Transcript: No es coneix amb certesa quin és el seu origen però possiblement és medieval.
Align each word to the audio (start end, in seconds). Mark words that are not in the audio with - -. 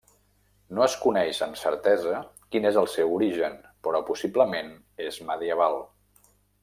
No 0.77 0.83
es 0.85 0.93
coneix 1.01 1.41
amb 1.47 1.59
certesa 1.63 2.21
quin 2.55 2.65
és 2.69 2.79
el 2.83 2.89
seu 2.95 3.13
origen 3.19 3.59
però 3.89 4.01
possiblement 4.09 4.73
és 5.11 5.21
medieval. 5.33 5.79